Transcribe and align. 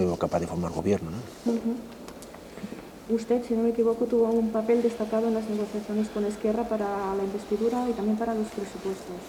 sido 0.00 0.16
capaz 0.16 0.40
de 0.40 0.46
formar 0.46 0.72
gobierno. 0.72 1.10
¿no? 1.10 1.52
Usted, 3.14 3.42
si 3.46 3.54
no 3.54 3.64
me 3.64 3.70
equivoco, 3.70 4.06
tuvo 4.06 4.30
un 4.30 4.50
papel 4.50 4.82
destacado 4.82 5.28
en 5.28 5.34
las 5.34 5.48
negociaciones 5.48 6.08
con 6.08 6.24
Esquerra 6.24 6.68
para 6.68 7.14
la 7.14 7.24
investidura 7.24 7.86
y 7.90 7.92
también 7.92 8.16
para 8.16 8.34
los 8.34 8.46
presupuestos. 8.46 9.20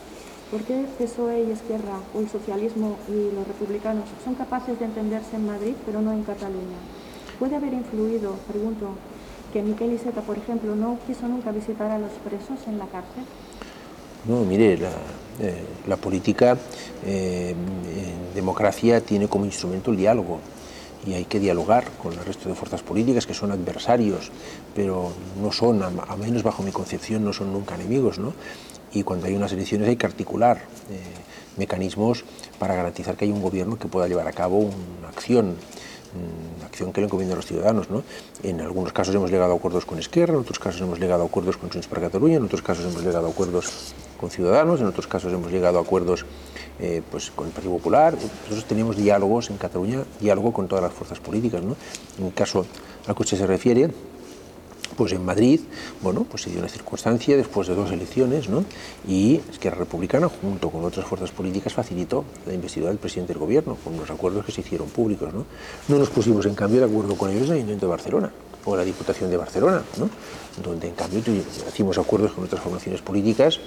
¿Por 0.51 0.61
qué 0.61 0.85
PSOE 0.97 1.43
y 1.43 1.51
Esquerra, 1.51 1.99
o 2.13 2.19
el 2.19 2.29
socialismo 2.29 2.97
y 3.09 3.33
los 3.35 3.47
republicanos, 3.47 4.05
son 4.23 4.35
capaces 4.35 4.79
de 4.79 4.85
entenderse 4.85 5.35
en 5.35 5.47
Madrid, 5.47 5.73
pero 5.85 6.01
no 6.01 6.13
en 6.13 6.23
Cataluña? 6.23 6.77
¿Puede 7.39 7.55
haber 7.55 7.73
influido, 7.73 8.35
pregunto, 8.47 8.89
que 9.51 9.63
Miquel 9.63 9.93
Iceta, 9.93 10.21
por 10.21 10.37
ejemplo, 10.37 10.75
no 10.75 10.99
quiso 11.07 11.27
nunca 11.27 11.51
visitar 11.51 11.91
a 11.91 11.97
los 11.97 12.11
presos 12.23 12.65
en 12.67 12.77
la 12.77 12.85
cárcel? 12.85 13.25
No, 14.25 14.45
mire, 14.45 14.77
la, 14.77 14.91
eh, 15.41 15.65
la 15.87 15.97
política 15.97 16.57
eh, 17.03 17.49
en 17.51 18.35
democracia 18.35 19.01
tiene 19.01 19.27
como 19.27 19.45
instrumento 19.45 19.91
el 19.91 19.97
diálogo 19.97 20.39
y 21.05 21.13
hay 21.13 21.25
que 21.25 21.39
dialogar 21.39 21.85
con 22.01 22.13
el 22.13 22.23
resto 22.23 22.49
de 22.49 22.55
fuerzas 22.55 22.81
políticas 22.81 23.25
que 23.25 23.33
son 23.33 23.51
adversarios, 23.51 24.31
pero 24.75 25.11
no 25.41 25.51
son, 25.51 25.83
a 25.83 26.15
menos 26.15 26.43
bajo 26.43 26.63
mi 26.63 26.71
concepción, 26.71 27.23
no 27.23 27.33
son 27.33 27.51
nunca 27.51 27.75
enemigos, 27.75 28.19
¿no? 28.19 28.33
Y 28.93 29.03
cuando 29.03 29.27
hay 29.27 29.35
unas 29.35 29.51
elecciones 29.51 29.89
hay 29.89 29.95
que 29.95 30.05
articular 30.05 30.57
eh, 30.89 30.99
mecanismos 31.57 32.23
para 32.59 32.75
garantizar 32.75 33.15
que 33.15 33.25
hay 33.25 33.31
un 33.31 33.41
gobierno 33.41 33.77
que 33.77 33.87
pueda 33.87 34.07
llevar 34.07 34.27
a 34.27 34.33
cabo 34.33 34.59
una 34.59 35.09
acción 35.09 35.55
una 36.57 36.67
acción 36.67 36.93
que 36.93 37.01
le 37.01 37.05
encomienda 37.05 37.33
a 37.33 37.37
los 37.37 37.45
ciudadanos. 37.45 37.89
¿no? 37.89 38.03
En 38.43 38.61
algunos 38.61 38.93
casos 38.93 39.15
hemos 39.15 39.31
llegado 39.31 39.53
a 39.53 39.55
acuerdos 39.55 39.85
con 39.85 39.99
Esquerra, 39.99 40.33
en 40.33 40.41
otros 40.41 40.59
casos 40.59 40.81
hemos 40.81 40.99
llegado 40.99 41.23
a 41.23 41.25
acuerdos 41.25 41.57
con 41.57 41.69
Junts 41.69 41.87
per 41.87 42.01
Catalunya, 42.01 42.37
en 42.37 42.43
otros 42.43 42.61
casos 42.61 42.85
hemos 42.85 43.03
llegado 43.03 43.27
a 43.27 43.29
acuerdos 43.31 43.93
con 44.23 44.31
Ciudadanos, 44.31 44.79
en 44.79 44.87
otros 44.87 45.05
casos 45.05 45.33
hemos 45.33 45.51
llegado 45.51 45.79
a 45.79 45.81
acuerdos 45.81 46.25
eh, 46.79 47.01
pues, 47.11 47.29
con 47.29 47.45
el 47.45 47.51
Partido 47.51 47.73
Popular. 47.73 48.13
Nosotros 48.13 48.63
tenemos 48.63 48.95
diálogos 48.95 49.49
en 49.49 49.57
Cataluña, 49.57 50.05
diálogo 50.21 50.53
con 50.53 50.69
todas 50.69 50.81
las 50.81 50.93
fuerzas 50.93 51.19
políticas. 51.19 51.61
¿no? 51.61 51.75
En 52.17 52.27
el 52.27 52.33
caso 52.33 52.65
al 53.05 53.15
que 53.15 53.21
usted 53.21 53.37
se 53.37 53.45
refiere, 53.45 53.89
pues 54.95 55.11
en 55.11 55.25
Madrid, 55.25 55.59
bueno, 56.01 56.23
pues 56.23 56.43
se 56.43 56.51
dio 56.51 56.59
una 56.59 56.69
circunstancia 56.69 57.35
después 57.35 57.67
de 57.67 57.75
dos 57.75 57.91
elecciones, 57.91 58.47
¿no? 58.47 58.63
Y 59.07 59.41
Esquerra 59.51 59.77
Republicana, 59.77 60.29
junto 60.29 60.69
con 60.69 60.85
otras 60.85 61.05
fuerzas 61.05 61.31
políticas, 61.31 61.73
facilitó 61.73 62.23
la 62.45 62.53
investidura 62.53 62.91
del 62.91 62.99
presidente 62.99 63.33
del 63.33 63.39
gobierno, 63.39 63.75
con 63.83 63.97
los 63.97 64.09
acuerdos 64.09 64.45
que 64.45 64.51
se 64.51 64.61
hicieron 64.61 64.87
públicos, 64.87 65.33
¿no? 65.33 65.45
No 65.87 65.97
nos 65.97 66.09
pusimos, 66.09 66.45
en 66.45 66.55
cambio, 66.55 66.79
de 66.79 66.85
acuerdo 66.85 67.15
con 67.17 67.29
ellos 67.29 67.43
en 67.43 67.47
el 67.47 67.53
Ayuntamiento 67.55 67.87
de 67.87 67.89
Barcelona, 67.89 68.31
o 68.65 68.75
la 68.75 68.85
Diputación 68.85 69.29
de 69.29 69.37
Barcelona, 69.37 69.81
¿no? 69.97 70.09
Donde, 70.63 70.87
en 70.87 70.95
cambio, 70.95 71.19
hicimos 71.19 71.97
acuerdos 71.97 72.33
con 72.33 72.43
otras 72.43 72.61
formaciones 72.61 73.01
políticas, 73.01 73.59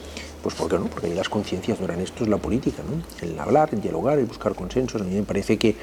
pues 0.46 0.54
¿por 0.54 0.70
qué 0.70 0.78
no? 0.78 0.86
Porque 0.86 1.12
las 1.12 1.28
conciencias 1.28 1.80
no 1.80 1.86
eran 1.86 1.98
esto, 1.98 2.22
es 2.22 2.30
la 2.30 2.36
política, 2.36 2.80
¿no? 2.88 3.02
El 3.20 3.36
hablar, 3.36 3.70
el 3.72 3.80
dialogar, 3.80 4.16
el 4.16 4.26
buscar 4.26 4.54
consensos, 4.54 5.02
a 5.02 5.04
mí 5.04 5.12
me 5.12 5.24
parece 5.24 5.56
que 5.56 5.74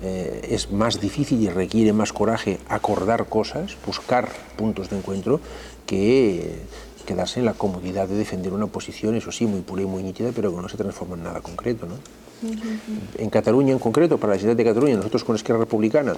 eh, 0.00 0.48
es 0.48 0.72
más 0.72 1.02
difícil 1.02 1.42
y 1.42 1.50
requiere 1.50 1.92
más 1.92 2.10
coraje 2.10 2.60
acordar 2.70 3.26
cosas, 3.26 3.76
buscar 3.84 4.30
puntos 4.56 4.88
de 4.88 4.96
encuentro, 4.96 5.38
que 5.84 6.60
quedarse 7.04 7.40
en 7.40 7.44
la 7.44 7.52
comodidad 7.52 8.08
de 8.08 8.14
defender 8.14 8.54
una 8.54 8.68
posición, 8.68 9.16
eso 9.16 9.32
sí, 9.32 9.44
muy 9.44 9.60
pura 9.60 9.82
y 9.82 9.84
muy 9.84 10.02
nítida, 10.02 10.30
pero 10.34 10.50
que 10.50 10.62
no 10.62 10.68
se 10.70 10.78
transforma 10.78 11.16
en 11.16 11.24
nada 11.24 11.42
concreto. 11.42 11.84
¿no? 11.84 11.96
En 13.18 13.28
Cataluña 13.28 13.72
en 13.72 13.78
concreto, 13.78 14.16
para 14.16 14.32
la 14.32 14.38
ciudad 14.38 14.56
de 14.56 14.64
Cataluña, 14.64 14.96
nosotros 14.96 15.24
con 15.24 15.36
Esquerra 15.36 15.58
Republicana, 15.58 16.14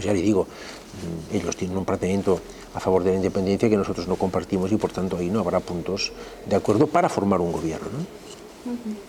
pues 0.00 0.06
ya 0.06 0.14
le 0.14 0.22
digo, 0.22 0.46
mm, 0.46 1.36
ellos 1.36 1.54
tienen 1.56 1.76
un 1.76 1.84
planteamiento 1.84 2.40
a 2.72 2.80
favor 2.80 3.04
de 3.04 3.10
la 3.10 3.16
independencia 3.16 3.68
que 3.68 3.76
nosotros 3.76 4.08
no 4.08 4.16
compartimos 4.16 4.72
y 4.72 4.76
por 4.76 4.90
tanto 4.92 5.18
ahí 5.18 5.28
no 5.28 5.40
habrá 5.40 5.60
puntos 5.60 6.10
de 6.48 6.56
acuerdo 6.56 6.86
para 6.86 7.10
formar 7.10 7.38
un 7.38 7.52
gobierno. 7.52 7.86
¿no? 8.64 8.72